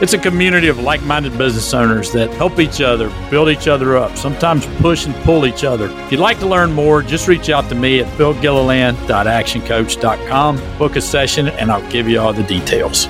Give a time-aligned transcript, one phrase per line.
[0.00, 3.96] It's a community of like minded business owners that help each other, build each other
[3.96, 5.88] up, sometimes push and pull each other.
[5.90, 11.00] If you'd like to learn more, just reach out to me at philgilliland.actioncoach.com, book a
[11.00, 13.06] session, and I'll give you all the details.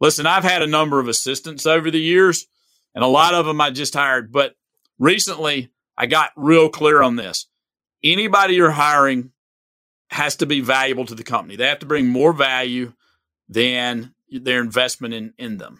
[0.00, 2.46] Listen, I've had a number of assistants over the years
[2.96, 4.32] and a lot of them I just hired.
[4.32, 4.54] But
[4.98, 7.46] recently, I got real clear on this.
[8.02, 9.30] Anybody you're hiring
[10.10, 11.56] has to be valuable to the company.
[11.56, 12.94] They have to bring more value
[13.48, 15.78] than their investment in, in them.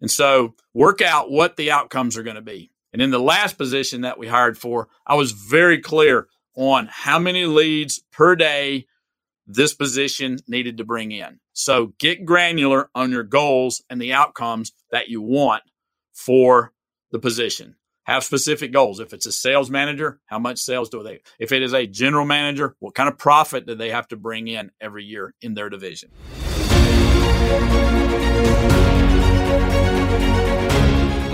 [0.00, 2.70] And so work out what the outcomes are going to be.
[2.92, 7.18] And in the last position that we hired for, I was very clear on how
[7.18, 8.86] many leads per day
[9.46, 11.40] this position needed to bring in.
[11.52, 15.62] So get granular on your goals and the outcomes that you want
[16.12, 16.72] for
[17.10, 17.76] the position.
[18.04, 19.00] Have specific goals.
[19.00, 21.20] If it's a sales manager, how much sales do they?
[21.38, 24.48] If it is a general manager, what kind of profit do they have to bring
[24.48, 26.10] in every year in their division?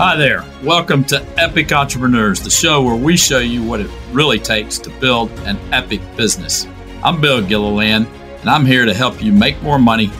[0.01, 0.43] Hi there.
[0.63, 4.89] Welcome to Epic Entrepreneurs, the show where we show you what it really takes to
[4.99, 6.65] build an epic business.
[7.03, 8.07] I'm Phil Gilliland,
[8.39, 10.11] and I'm here to help you make more money,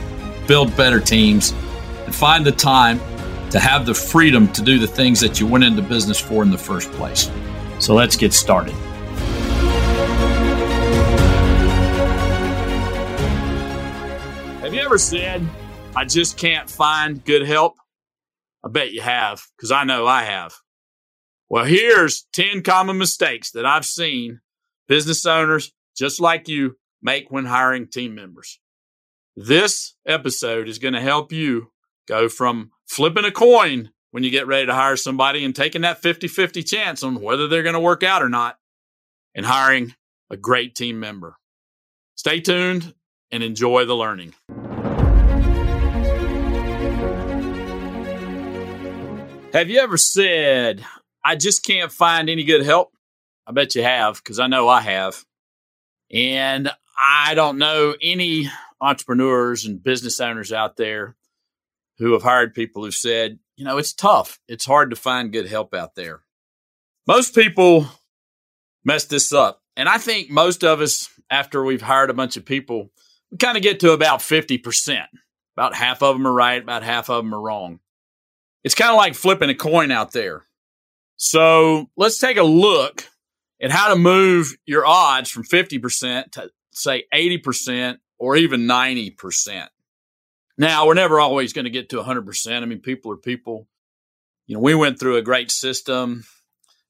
[0.46, 1.50] build better teams,
[2.04, 3.00] and find the time
[3.50, 6.50] to have the freedom to do the things that you went into business for in
[6.50, 7.28] the first place.
[7.80, 8.74] So let's get started.
[14.62, 15.44] Have you ever said,
[15.94, 17.74] I just can't find good help?
[18.64, 20.54] I bet you have, because I know I have.
[21.50, 24.40] Well, here's 10 common mistakes that I've seen
[24.88, 28.58] business owners just like you make when hiring team members.
[29.36, 31.72] This episode is going to help you
[32.08, 36.00] go from flipping a coin when you get ready to hire somebody and taking that
[36.00, 38.56] 50 50 chance on whether they're going to work out or not
[39.34, 39.94] and hiring
[40.30, 41.36] a great team member.
[42.14, 42.94] Stay tuned
[43.30, 44.32] and enjoy the learning.
[49.52, 50.82] Have you ever said,
[51.22, 52.94] I just can't find any good help?
[53.46, 55.26] I bet you have, because I know I have.
[56.10, 58.48] And I don't know any
[58.80, 61.16] entrepreneurs and business owners out there
[61.98, 64.40] who have hired people who said, you know, it's tough.
[64.48, 66.22] It's hard to find good help out there.
[67.06, 67.86] Most people
[68.86, 69.60] mess this up.
[69.76, 72.90] And I think most of us, after we've hired a bunch of people,
[73.30, 75.04] we kind of get to about 50%.
[75.58, 77.80] About half of them are right, about half of them are wrong.
[78.64, 80.44] It's kind of like flipping a coin out there.
[81.16, 83.08] So let's take a look
[83.60, 89.68] at how to move your odds from 50% to say 80% or even 90%.
[90.58, 92.62] Now, we're never always going to get to 100%.
[92.62, 93.68] I mean, people are people.
[94.46, 96.24] You know, we went through a great system,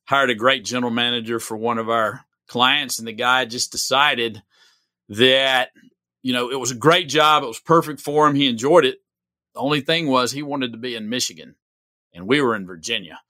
[0.05, 4.43] hired a great general manager for one of our clients, and the guy just decided
[5.09, 5.71] that,
[6.23, 7.43] you know, it was a great job.
[7.43, 8.35] It was perfect for him.
[8.35, 8.99] He enjoyed it.
[9.55, 11.55] The only thing was he wanted to be in Michigan,
[12.13, 13.21] and we were in Virginia.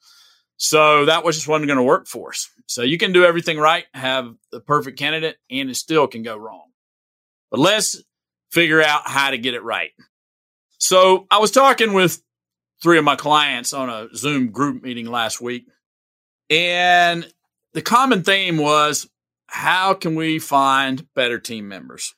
[0.56, 2.48] So that was just wasn't going to work for us.
[2.66, 6.36] So you can do everything right, have the perfect candidate, and it still can go
[6.36, 6.70] wrong.
[7.50, 8.02] But let's
[8.50, 9.90] figure out how to get it right.
[10.78, 12.22] So I was talking with
[12.82, 15.66] three of my clients on a Zoom group meeting last week,
[16.48, 17.26] and
[17.72, 19.08] the common theme was
[19.46, 22.14] how can we find better team members?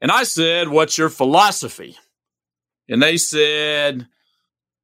[0.00, 1.96] And I said, What's your philosophy?
[2.88, 4.08] And they said,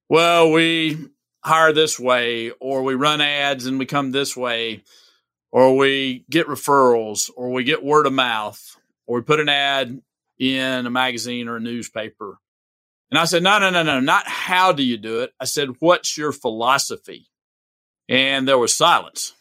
[0.08, 0.96] Well, we
[1.44, 4.82] hire this way, or we run ads and we come this way,
[5.50, 8.76] or we get referrals, or we get word of mouth,
[9.06, 10.00] or we put an ad
[10.38, 12.38] in a magazine or a newspaper.
[13.10, 15.32] And I said, no, no, no, no, not how do you do it.
[15.40, 17.28] I said, what's your philosophy?
[18.08, 19.34] And there was silence.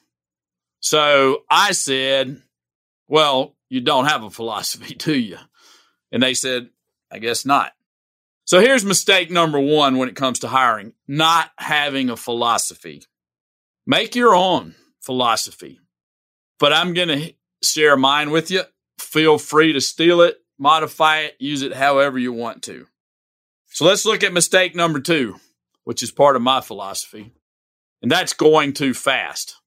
[0.79, 2.41] So I said,
[3.07, 5.38] well, you don't have a philosophy, do you?
[6.11, 6.69] And they said,
[7.11, 7.73] I guess not.
[8.47, 13.03] So here's mistake number one when it comes to hiring not having a philosophy.
[13.85, 15.82] Make your own philosophy.
[16.58, 18.61] But I'm going to share mine with you.
[18.99, 22.88] Feel free to steal it, modify it, use it however you want to.
[23.66, 25.35] So let's look at mistake number two,
[25.84, 27.34] which is part of my philosophy,
[28.02, 29.58] and that's going too fast.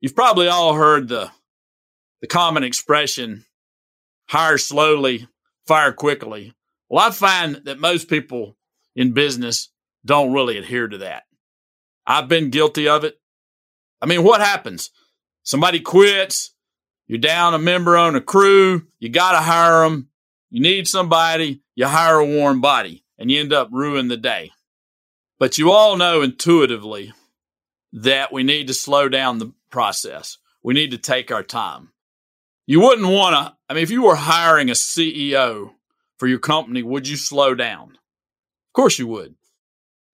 [0.00, 1.30] You've probably all heard the,
[2.22, 3.44] the common expression,
[4.30, 5.28] hire slowly,
[5.66, 6.54] fire quickly.
[6.92, 8.58] Well, I find that most people
[8.94, 9.70] in business
[10.04, 11.22] don't really adhere to that.
[12.06, 13.18] I've been guilty of it.
[14.02, 14.90] I mean, what happens?
[15.42, 16.54] Somebody quits,
[17.06, 20.10] you're down a member on a crew, you got to hire them,
[20.50, 24.50] you need somebody, you hire a warm body and you end up ruining the day.
[25.38, 27.14] But you all know intuitively
[27.94, 30.36] that we need to slow down the process.
[30.62, 31.88] We need to take our time.
[32.66, 35.70] You wouldn't want to, I mean, if you were hiring a CEO
[36.22, 37.88] for your company, would you slow down?
[37.90, 39.34] Of course you would.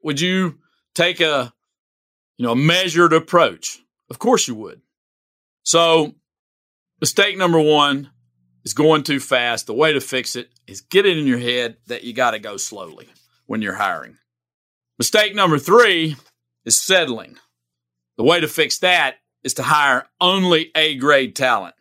[0.02, 0.56] Would you
[0.94, 1.52] take a,
[2.38, 3.78] you know, a measured approach?
[4.08, 4.80] Of course you would.
[5.64, 6.14] So
[6.98, 8.08] mistake number one
[8.64, 9.66] is going too fast.
[9.66, 12.38] The way to fix it is get it in your head that you got to
[12.38, 13.06] go slowly
[13.44, 14.16] when you're hiring.
[14.98, 16.16] Mistake number three
[16.64, 17.36] is settling.
[18.16, 21.74] The way to fix that is to hire only A grade talent.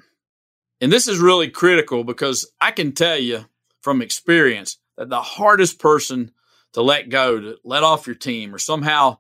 [0.82, 3.46] And this is really critical because I can tell you
[3.88, 6.30] from experience that the hardest person
[6.74, 9.18] to let go, to let off your team, or somehow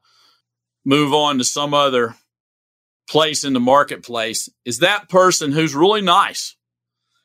[0.84, 2.16] move on to some other
[3.10, 6.58] place in the marketplace is that person who's really nice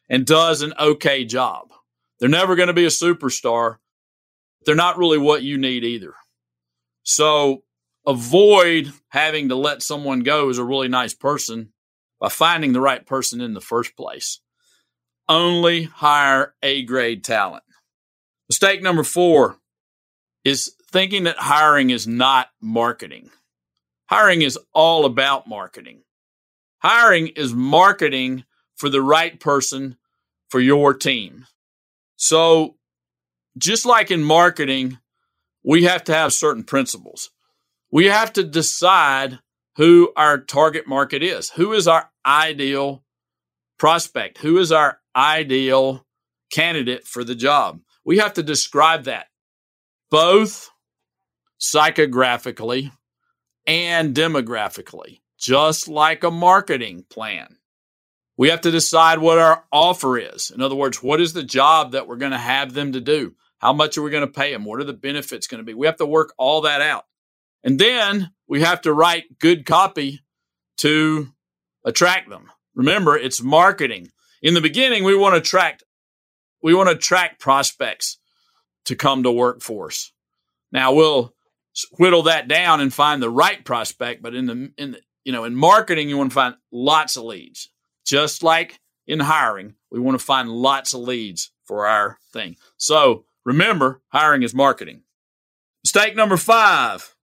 [0.08, 1.72] and does an okay job.
[2.20, 3.78] They're never going to be a superstar.
[4.64, 6.14] They're not really what you need either.
[7.02, 7.64] So
[8.06, 11.72] avoid having to let someone go who's a really nice person
[12.20, 14.40] by finding the right person in the first place.
[15.28, 17.64] Only hire A grade talent.
[18.48, 19.56] Mistake number four
[20.44, 23.30] is thinking that hiring is not marketing.
[24.06, 26.02] Hiring is all about marketing.
[26.78, 28.44] Hiring is marketing
[28.76, 29.96] for the right person
[30.50, 31.46] for your team.
[32.16, 32.76] So,
[33.56, 34.98] just like in marketing,
[35.64, 37.30] we have to have certain principles.
[37.90, 39.38] We have to decide
[39.76, 41.50] who our target market is.
[41.50, 43.04] Who is our ideal
[43.78, 44.38] prospect?
[44.38, 46.06] Who is our ideal
[46.52, 47.80] candidate for the job?
[48.04, 49.26] We have to describe that
[50.10, 50.70] both
[51.60, 52.90] psychographically
[53.66, 57.56] and demographically, just like a marketing plan.
[58.36, 60.50] We have to decide what our offer is.
[60.50, 63.34] In other words, what is the job that we're going to have them to do?
[63.58, 64.64] How much are we going to pay them?
[64.64, 65.74] What are the benefits going to be?
[65.74, 67.04] We have to work all that out.
[67.62, 70.24] And then we have to write good copy
[70.78, 71.28] to
[71.84, 72.50] attract them.
[72.74, 74.10] Remember, it's marketing.
[74.42, 75.84] In the beginning, we want to attract,
[76.62, 78.18] we want to attract prospects
[78.86, 80.12] to come to workforce.
[80.72, 81.32] Now we'll
[81.98, 84.22] whittle that down and find the right prospect.
[84.22, 87.24] But in the, in the, you know, in marketing, you want to find lots of
[87.24, 87.70] leads.
[88.04, 92.56] Just like in hiring, we want to find lots of leads for our thing.
[92.76, 95.02] So remember, hiring is marketing.
[95.84, 97.14] Mistake number five,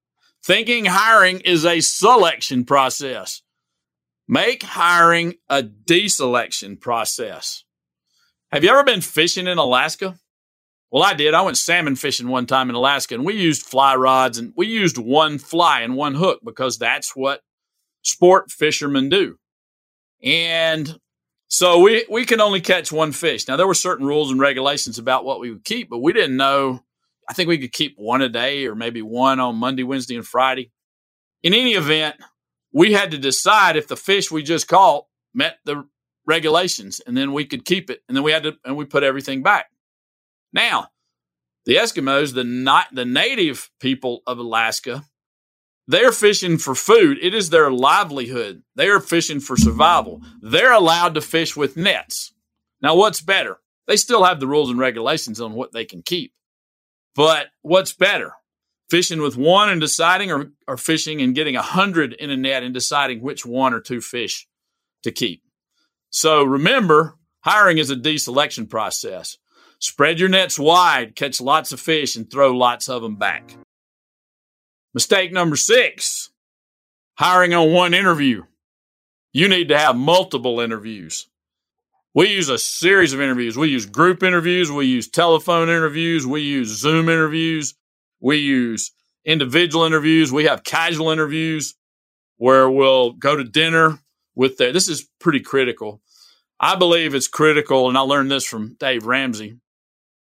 [0.43, 3.41] thinking hiring is a selection process.
[4.31, 7.63] Make hiring a deselection process.
[8.51, 10.19] Have you ever been fishing in Alaska?
[10.91, 11.33] Well, I did.
[11.33, 14.67] I went salmon fishing one time in Alaska and we used fly rods and we
[14.67, 17.41] used one fly and one hook because that's what
[18.03, 19.37] sport fishermen do.
[20.23, 20.99] And
[21.47, 23.47] so we, we can only catch one fish.
[23.47, 26.37] Now, there were certain rules and regulations about what we would keep, but we didn't
[26.37, 26.83] know.
[27.27, 30.25] I think we could keep one a day or maybe one on Monday, Wednesday, and
[30.25, 30.71] Friday.
[31.41, 32.15] In any event,
[32.71, 35.85] we had to decide if the fish we just caught met the
[36.25, 38.01] regulations and then we could keep it.
[38.07, 39.67] And then we had to, and we put everything back.
[40.53, 40.89] Now,
[41.65, 45.03] the Eskimos, the not the native people of Alaska,
[45.87, 47.17] they're fishing for food.
[47.21, 48.61] It is their livelihood.
[48.75, 50.21] They are fishing for survival.
[50.41, 52.31] They're allowed to fish with nets.
[52.81, 53.57] Now, what's better?
[53.87, 56.33] They still have the rules and regulations on what they can keep.
[57.15, 58.33] But what's better?
[58.89, 62.63] Fishing with one and deciding, or, or fishing and getting a hundred in a net
[62.63, 64.47] and deciding which one or two fish
[65.03, 65.43] to keep.
[66.09, 69.37] So remember, hiring is a deselection process.
[69.79, 73.55] Spread your nets wide, catch lots of fish, and throw lots of them back.
[74.93, 76.31] Mistake number six
[77.15, 78.43] hiring on one interview.
[79.33, 81.27] You need to have multiple interviews.
[82.15, 83.55] We use a series of interviews.
[83.55, 87.75] We use group interviews, we use telephone interviews, we use Zoom interviews,
[88.19, 88.91] we use
[89.25, 91.75] individual interviews, we have casual interviews
[92.37, 93.99] where we'll go to dinner
[94.35, 94.57] with.
[94.57, 96.01] This is pretty critical.
[96.59, 99.57] I believe it's critical, and I learned this from Dave Ramsey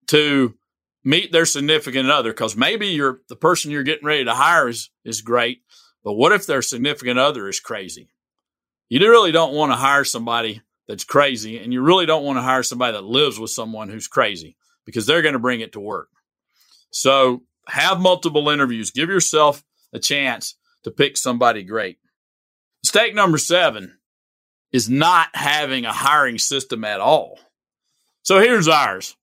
[0.09, 0.55] to
[1.05, 4.91] meet their significant other because maybe you're the person you're getting ready to hire is
[5.05, 5.63] is great,
[6.03, 8.09] but what if their significant other is crazy?
[8.89, 12.43] You really don't want to hire somebody that's crazy, and you really don't want to
[12.43, 15.81] hire somebody that lives with someone who's crazy because they're going to bring it to
[15.81, 16.09] work.
[16.91, 18.91] So have multiple interviews.
[18.91, 21.99] Give yourself a chance to pick somebody great.
[22.83, 23.99] Mistake number seven
[24.73, 27.39] is not having a hiring system at all.
[28.23, 29.17] So here's ours.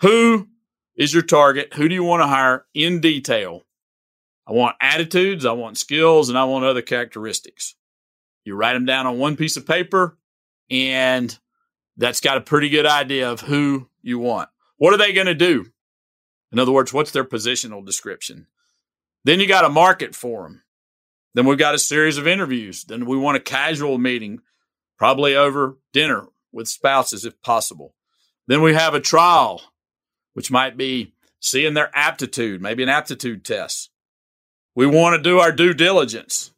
[0.00, 0.48] Who
[0.96, 1.74] is your target?
[1.74, 3.62] Who do you want to hire in detail?
[4.46, 7.74] I want attitudes, I want skills, and I want other characteristics.
[8.44, 10.18] You write them down on one piece of paper,
[10.70, 11.36] and
[11.96, 14.48] that's got a pretty good idea of who you want.
[14.78, 15.66] What are they going to do?
[16.52, 18.46] In other words, what's their positional description?
[19.24, 20.62] Then you got a market for them.
[21.34, 22.84] Then we've got a series of interviews.
[22.84, 24.40] Then we want a casual meeting,
[24.98, 27.94] probably over dinner with spouses if possible.
[28.46, 29.62] Then we have a trial,
[30.34, 33.90] which might be seeing their aptitude, maybe an aptitude test.
[34.74, 36.52] We want to do our due diligence.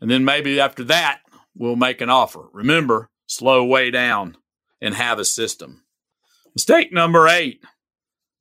[0.00, 1.20] And then maybe after that,
[1.54, 2.48] we'll make an offer.
[2.52, 4.36] Remember, slow way down
[4.80, 5.84] and have a system.
[6.54, 7.62] Mistake number eight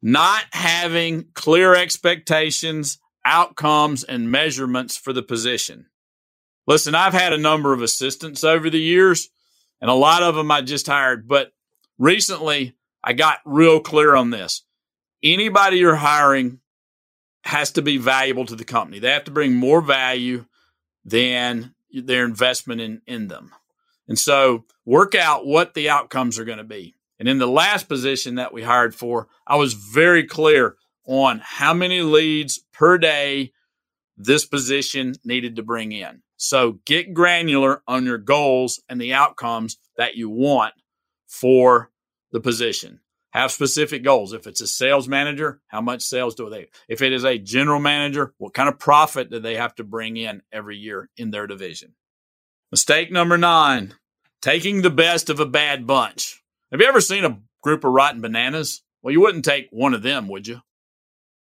[0.01, 5.87] not having clear expectations, outcomes, and measurements for the position.
[6.65, 9.29] Listen, I've had a number of assistants over the years,
[9.81, 11.51] and a lot of them I just hired, but
[11.97, 14.63] recently I got real clear on this.
[15.23, 16.59] Anybody you're hiring
[17.43, 18.99] has to be valuable to the company.
[18.99, 20.45] They have to bring more value
[21.05, 23.53] than their investment in, in them.
[24.09, 26.96] And so work out what the outcomes are going to be.
[27.19, 31.73] And in the last position that we hired for, I was very clear on how
[31.73, 33.51] many leads per day
[34.17, 36.21] this position needed to bring in.
[36.37, 40.73] So get granular on your goals and the outcomes that you want
[41.27, 41.91] for
[42.31, 42.99] the position.
[43.31, 44.33] Have specific goals.
[44.33, 46.67] If it's a sales manager, how much sales do they?
[46.87, 50.17] If it is a general manager, what kind of profit do they have to bring
[50.17, 51.93] in every year in their division?
[52.71, 53.93] Mistake number nine,
[54.41, 56.43] taking the best of a bad bunch.
[56.71, 58.83] Have you ever seen a group of rotten bananas?
[59.01, 60.61] Well, you wouldn't take one of them, would you?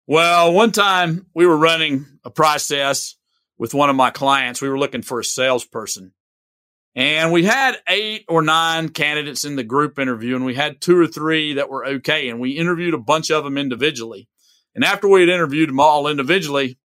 [0.06, 3.16] Well, one time we were running a process
[3.58, 4.62] with one of my clients.
[4.62, 6.12] We were looking for a salesperson.
[6.94, 10.96] And we had eight or nine candidates in the group interview, and we had two
[10.96, 12.28] or three that were okay.
[12.28, 14.28] And we interviewed a bunch of them individually.
[14.74, 16.78] And after we had interviewed them all individually,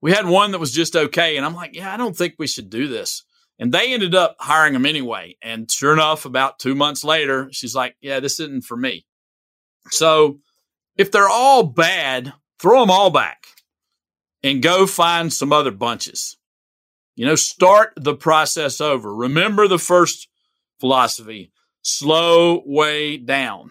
[0.00, 1.36] we had one that was just okay.
[1.36, 3.25] And I'm like, yeah, I don't think we should do this.
[3.58, 5.36] And they ended up hiring him anyway.
[5.42, 9.06] And sure enough, about two months later, she's like, yeah, this isn't for me.
[9.90, 10.40] So
[10.96, 13.46] if they're all bad, throw them all back
[14.42, 16.36] and go find some other bunches.
[17.14, 19.14] You know, start the process over.
[19.14, 20.28] Remember the first
[20.78, 21.50] philosophy
[21.82, 23.70] slow way down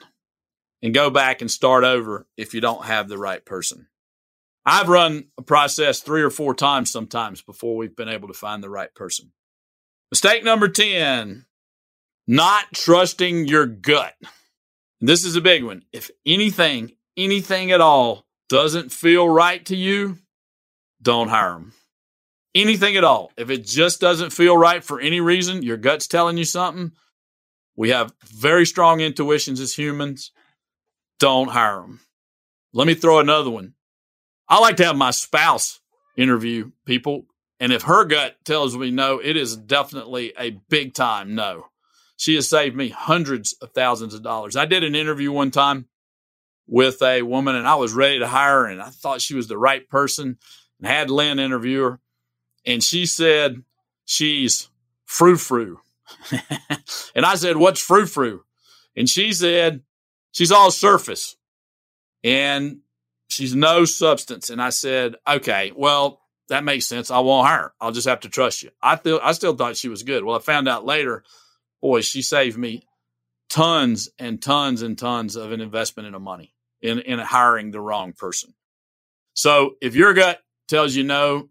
[0.81, 3.87] and go back and start over if you don't have the right person.
[4.65, 8.63] I've run a process three or four times sometimes before we've been able to find
[8.63, 9.31] the right person.
[10.11, 11.45] Mistake number 10,
[12.27, 14.13] not trusting your gut.
[15.01, 15.83] This is a big one.
[15.91, 20.19] If anything, anything at all doesn't feel right to you,
[21.01, 21.73] don't hire them.
[22.53, 23.31] Anything at all.
[23.35, 26.91] If it just doesn't feel right for any reason, your gut's telling you something.
[27.75, 30.31] We have very strong intuitions as humans.
[31.19, 31.99] Don't hire them.
[32.73, 33.73] Let me throw another one.
[34.47, 35.81] I like to have my spouse
[36.15, 37.25] interview people
[37.59, 41.67] and if her gut tells me no, it is definitely a big time no.
[42.17, 44.55] She has saved me hundreds of thousands of dollars.
[44.55, 45.87] I did an interview one time
[46.67, 49.47] with a woman and I was ready to hire her and I thought she was
[49.47, 50.37] the right person
[50.79, 51.99] and had Lynn interview her.
[52.65, 53.63] And she said
[54.05, 54.69] she's
[55.05, 55.79] frou frou.
[57.15, 58.43] and I said, What's frou frou?
[58.95, 59.83] And she said,
[60.31, 61.35] She's all surface
[62.23, 62.79] and
[63.27, 64.49] she's no substance.
[64.49, 67.11] And I said, Okay, well, that makes sense.
[67.11, 67.73] I won't hire.
[67.81, 68.69] I'll just have to trust you.
[68.81, 70.23] I feel I still thought she was good.
[70.23, 71.23] Well, I found out later,
[71.81, 72.83] boy, she saved me
[73.49, 77.81] tons and tons and tons of an investment in the money in, in hiring the
[77.81, 78.53] wrong person.
[79.33, 81.49] So if your gut tells you no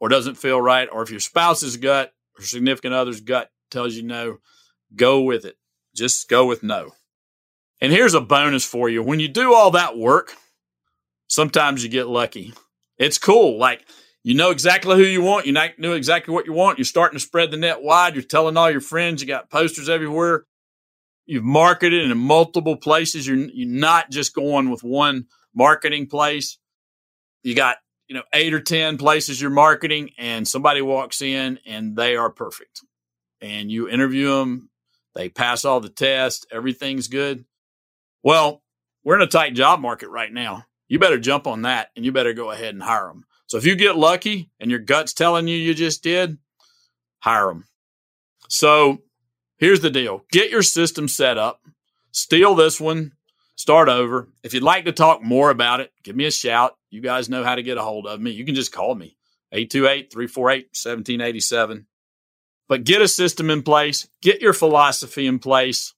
[0.00, 4.02] or doesn't feel right, or if your spouse's gut or significant other's gut tells you
[4.02, 4.38] no,
[4.94, 5.56] go with it.
[5.94, 6.92] Just go with no.
[7.80, 9.02] And here's a bonus for you.
[9.02, 10.34] When you do all that work,
[11.28, 12.52] sometimes you get lucky.
[13.02, 13.58] It's cool.
[13.58, 13.84] Like
[14.22, 15.46] you know exactly who you want.
[15.46, 16.78] You know exactly what you want.
[16.78, 18.14] You're starting to spread the net wide.
[18.14, 19.20] You're telling all your friends.
[19.20, 20.44] You got posters everywhere.
[21.26, 23.26] You've marketed in multiple places.
[23.26, 26.58] You're, you're not just going with one marketing place.
[27.42, 31.96] You got, you know, eight or 10 places you're marketing and somebody walks in and
[31.96, 32.82] they are perfect.
[33.40, 34.70] And you interview them.
[35.14, 36.46] They pass all the tests.
[36.52, 37.44] Everything's good.
[38.22, 38.62] Well,
[39.04, 40.66] we're in a tight job market right now.
[40.92, 43.24] You better jump on that and you better go ahead and hire them.
[43.46, 46.36] So if you get lucky and your gut's telling you you just did,
[47.18, 47.64] hire them.
[48.50, 48.98] So
[49.56, 51.62] here's the deal get your system set up,
[52.10, 53.12] steal this one,
[53.56, 54.28] start over.
[54.42, 56.76] If you'd like to talk more about it, give me a shout.
[56.90, 58.32] You guys know how to get a hold of me.
[58.32, 59.16] You can just call me
[59.50, 61.86] 828 348 1787.
[62.68, 65.94] But get a system in place, get your philosophy in place,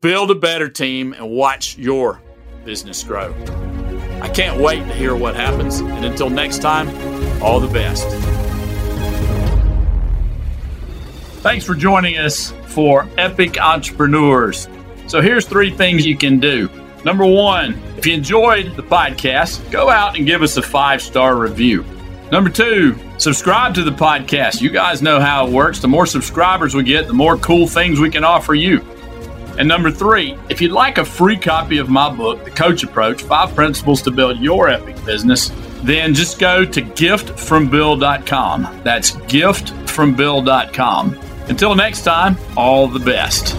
[0.00, 2.22] build a better team, and watch your
[2.64, 3.34] business grow.
[4.24, 5.80] I can't wait to hear what happens.
[5.80, 6.88] And until next time,
[7.42, 8.08] all the best.
[11.42, 14.66] Thanks for joining us for Epic Entrepreneurs.
[15.08, 16.70] So here's three things you can do.
[17.04, 21.36] Number one, if you enjoyed the podcast, go out and give us a five star
[21.36, 21.84] review.
[22.32, 24.62] Number two, subscribe to the podcast.
[24.62, 25.80] You guys know how it works.
[25.80, 28.80] The more subscribers we get, the more cool things we can offer you.
[29.58, 33.22] And number three, if you'd like a free copy of my book, The Coach Approach
[33.22, 38.80] Five Principles to Build Your Epic Business, then just go to giftfrombill.com.
[38.82, 41.20] That's giftfrombill.com.
[41.48, 43.54] Until next time, all the best.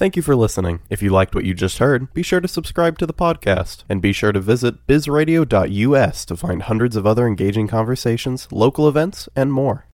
[0.00, 0.80] Thank you for listening.
[0.88, 4.00] If you liked what you just heard, be sure to subscribe to the podcast and
[4.00, 9.52] be sure to visit bizradio.us to find hundreds of other engaging conversations, local events, and
[9.52, 9.84] more.